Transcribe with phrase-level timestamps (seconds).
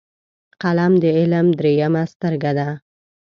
[0.61, 2.69] قلم د علم دریمه سترګه ده